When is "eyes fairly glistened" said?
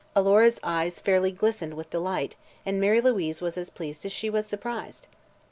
0.63-1.75